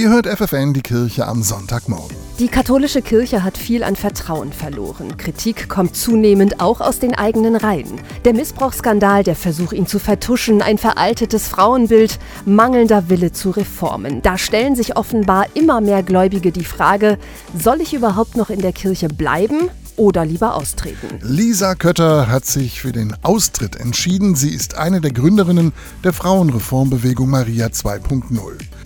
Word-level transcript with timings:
Ihr 0.00 0.08
hört 0.08 0.26
FFN 0.26 0.72
die 0.72 0.80
Kirche 0.80 1.26
am 1.26 1.42
Sonntagmorgen. 1.42 2.16
Die 2.38 2.48
katholische 2.48 3.02
Kirche 3.02 3.42
hat 3.42 3.58
viel 3.58 3.82
an 3.82 3.96
Vertrauen 3.96 4.50
verloren. 4.50 5.18
Kritik 5.18 5.68
kommt 5.68 5.94
zunehmend 5.94 6.58
auch 6.58 6.80
aus 6.80 7.00
den 7.00 7.14
eigenen 7.14 7.54
Reihen. 7.54 8.00
Der 8.24 8.32
Missbrauchsskandal, 8.32 9.24
der 9.24 9.36
Versuch, 9.36 9.72
ihn 9.72 9.86
zu 9.86 9.98
vertuschen, 9.98 10.62
ein 10.62 10.78
veraltetes 10.78 11.48
Frauenbild, 11.48 12.18
mangelnder 12.46 13.10
Wille 13.10 13.32
zu 13.32 13.50
Reformen. 13.50 14.22
Da 14.22 14.38
stellen 14.38 14.74
sich 14.74 14.96
offenbar 14.96 15.44
immer 15.52 15.82
mehr 15.82 16.02
Gläubige 16.02 16.50
die 16.50 16.64
Frage, 16.64 17.18
soll 17.54 17.82
ich 17.82 17.92
überhaupt 17.92 18.38
noch 18.38 18.48
in 18.48 18.62
der 18.62 18.72
Kirche 18.72 19.08
bleiben 19.08 19.68
oder 19.98 20.24
lieber 20.24 20.54
austreten. 20.54 21.18
Lisa 21.20 21.74
Kötter 21.74 22.26
hat 22.26 22.46
sich 22.46 22.80
für 22.80 22.92
den 22.92 23.14
Austritt 23.20 23.76
entschieden. 23.76 24.34
Sie 24.34 24.48
ist 24.48 24.78
eine 24.78 25.02
der 25.02 25.12
Gründerinnen 25.12 25.74
der 26.04 26.14
Frauenreformbewegung 26.14 27.28
Maria 27.28 27.66
2.0. 27.66 28.30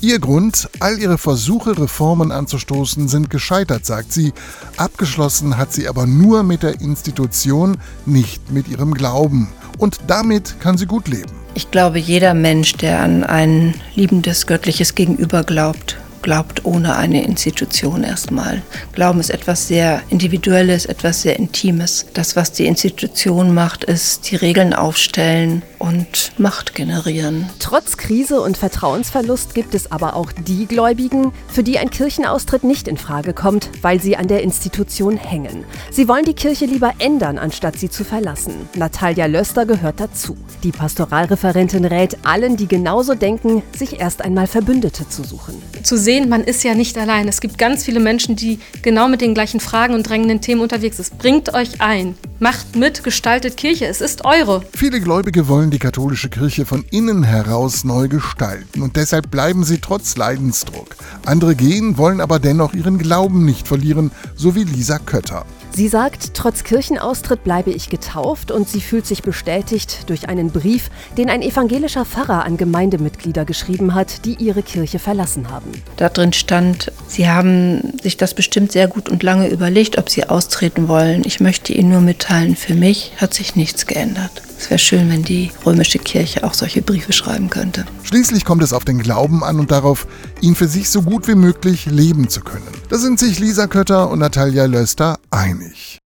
Ihr 0.04 0.18
Grund, 0.18 0.68
all 0.80 0.98
ihre 0.98 1.16
Versuche, 1.16 1.78
Reformen 1.78 2.30
anzustoßen, 2.30 3.08
sind 3.08 3.30
gescheitert, 3.30 3.86
sagt 3.86 4.12
sie. 4.12 4.34
Abgeschlossen 4.76 5.56
hat 5.56 5.72
sie 5.72 5.88
aber 5.88 6.04
nur 6.04 6.42
mit 6.42 6.62
der 6.62 6.82
Institution, 6.82 7.78
nicht 8.04 8.52
mit 8.52 8.68
ihrem 8.68 8.92
Glauben. 8.92 9.48
Und 9.78 10.00
damit 10.06 10.60
kann 10.60 10.76
sie 10.76 10.84
gut 10.84 11.08
leben. 11.08 11.32
Ich 11.54 11.70
glaube, 11.70 11.98
jeder 11.98 12.34
Mensch, 12.34 12.74
der 12.74 13.00
an 13.00 13.24
ein 13.24 13.72
liebendes 13.94 14.46
göttliches 14.46 14.94
Gegenüber 14.94 15.42
glaubt, 15.42 15.96
glaubt 16.24 16.64
ohne 16.64 16.96
eine 16.96 17.22
Institution 17.22 18.02
erstmal. 18.02 18.62
Glauben 18.92 19.20
ist 19.20 19.28
etwas 19.28 19.68
sehr 19.68 20.00
Individuelles, 20.08 20.86
etwas 20.86 21.20
sehr 21.20 21.38
Intimes. 21.38 22.06
Das, 22.14 22.34
was 22.34 22.50
die 22.50 22.66
Institution 22.66 23.52
macht, 23.52 23.84
ist 23.84 24.30
die 24.30 24.36
Regeln 24.36 24.72
aufstellen 24.72 25.62
und 25.78 26.32
Macht 26.38 26.74
generieren. 26.74 27.50
Trotz 27.58 27.98
Krise 27.98 28.40
und 28.40 28.56
Vertrauensverlust 28.56 29.54
gibt 29.54 29.74
es 29.74 29.92
aber 29.92 30.16
auch 30.16 30.32
die 30.32 30.64
Gläubigen, 30.64 31.32
für 31.46 31.62
die 31.62 31.78
ein 31.78 31.90
Kirchenaustritt 31.90 32.64
nicht 32.64 32.88
in 32.88 32.96
Frage 32.96 33.34
kommt, 33.34 33.68
weil 33.82 34.00
sie 34.00 34.16
an 34.16 34.26
der 34.26 34.42
Institution 34.42 35.18
hängen. 35.18 35.64
Sie 35.90 36.08
wollen 36.08 36.24
die 36.24 36.32
Kirche 36.32 36.64
lieber 36.64 36.92
ändern, 37.00 37.36
anstatt 37.36 37.78
sie 37.78 37.90
zu 37.90 38.02
verlassen. 38.02 38.54
Natalia 38.74 39.26
Löster 39.26 39.66
gehört 39.66 40.00
dazu. 40.00 40.38
Die 40.62 40.72
Pastoralreferentin 40.72 41.84
rät 41.84 42.16
allen, 42.24 42.56
die 42.56 42.66
genauso 42.66 43.14
denken, 43.14 43.62
sich 43.76 44.00
erst 44.00 44.22
einmal 44.22 44.46
Verbündete 44.46 45.06
zu 45.06 45.22
suchen. 45.22 45.62
Zu 45.82 45.98
sehen, 45.98 46.13
sehen, 46.14 46.28
man 46.28 46.44
ist 46.44 46.62
ja 46.62 46.74
nicht 46.74 46.96
allein. 46.96 47.26
Es 47.26 47.40
gibt 47.40 47.58
ganz 47.58 47.84
viele 47.84 47.98
Menschen, 47.98 48.36
die 48.36 48.60
genau 48.82 49.08
mit 49.08 49.20
den 49.20 49.34
gleichen 49.34 49.58
Fragen 49.58 49.94
und 49.94 50.08
drängenden 50.08 50.40
Themen 50.40 50.60
unterwegs 50.60 50.98
sind. 50.98 51.18
Bringt 51.18 51.52
euch 51.54 51.80
ein, 51.80 52.14
macht 52.38 52.76
mit, 52.76 53.04
gestaltet 53.04 53.56
Kirche, 53.56 53.86
es 53.86 54.00
ist 54.00 54.24
eure. 54.24 54.62
Viele 54.74 55.00
Gläubige 55.00 55.48
wollen 55.48 55.70
die 55.70 55.78
katholische 55.78 56.28
Kirche 56.28 56.66
von 56.66 56.84
innen 56.90 57.22
heraus 57.22 57.84
neu 57.84 58.08
gestalten 58.08 58.82
und 58.82 58.96
deshalb 58.96 59.30
bleiben 59.30 59.64
sie 59.64 59.78
trotz 59.78 60.16
Leidensdruck. 60.16 60.96
Andere 61.26 61.54
gehen, 61.54 61.96
wollen 61.98 62.20
aber 62.20 62.38
dennoch 62.38 62.74
ihren 62.74 62.98
Glauben 62.98 63.44
nicht 63.44 63.68
verlieren, 63.68 64.10
so 64.34 64.54
wie 64.54 64.64
Lisa 64.64 64.98
Kötter. 64.98 65.44
Sie 65.76 65.88
sagt, 65.88 66.34
trotz 66.34 66.62
Kirchenaustritt 66.62 67.42
bleibe 67.42 67.72
ich 67.72 67.90
getauft 67.90 68.52
und 68.52 68.68
sie 68.68 68.80
fühlt 68.80 69.06
sich 69.06 69.24
bestätigt 69.24 70.08
durch 70.08 70.28
einen 70.28 70.50
Brief, 70.52 70.88
den 71.18 71.28
ein 71.28 71.42
evangelischer 71.42 72.04
Pfarrer 72.04 72.44
an 72.44 72.56
Gemeindemitglieder 72.56 73.44
geschrieben 73.44 73.92
hat, 73.92 74.24
die 74.24 74.34
ihre 74.34 74.62
Kirche 74.62 75.00
verlassen 75.00 75.50
haben. 75.50 75.72
Da 75.96 76.10
drin 76.10 76.32
stand, 76.32 76.92
sie 77.08 77.28
haben 77.28 77.98
sich 78.00 78.16
das 78.16 78.34
bestimmt 78.34 78.70
sehr 78.70 78.86
gut 78.86 79.08
und 79.08 79.24
lange 79.24 79.48
überlegt, 79.48 79.98
ob 79.98 80.10
sie 80.10 80.22
austreten 80.28 80.86
wollen. 80.86 81.22
Ich 81.24 81.40
möchte 81.40 81.72
Ihnen 81.72 81.90
nur 81.90 82.02
mitteilen, 82.24 82.56
für 82.56 82.74
mich 82.74 83.12
hat 83.18 83.34
sich 83.34 83.54
nichts 83.54 83.86
geändert. 83.86 84.42
Es 84.58 84.70
wäre 84.70 84.78
schön, 84.78 85.10
wenn 85.10 85.22
die 85.22 85.50
römische 85.66 85.98
Kirche 85.98 86.44
auch 86.44 86.54
solche 86.54 86.80
Briefe 86.80 87.12
schreiben 87.12 87.50
könnte. 87.50 87.84
Schließlich 88.02 88.44
kommt 88.44 88.62
es 88.62 88.72
auf 88.72 88.84
den 88.84 88.98
Glauben 88.98 89.44
an 89.44 89.60
und 89.60 89.70
darauf, 89.70 90.06
ihn 90.40 90.54
für 90.54 90.68
sich 90.68 90.88
so 90.88 91.02
gut 91.02 91.28
wie 91.28 91.34
möglich 91.34 91.86
leben 91.86 92.28
zu 92.28 92.40
können. 92.40 92.66
Da 92.88 92.96
sind 92.96 93.18
sich 93.18 93.38
Lisa 93.38 93.66
Kötter 93.66 94.10
und 94.10 94.20
Natalia 94.20 94.64
Löster 94.64 95.18
einig. 95.30 96.00